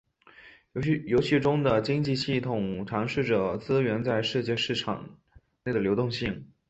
[1.05, 5.19] 游戏中的经济系统尝试着资源在世界市场
[5.63, 6.47] 内的流动性。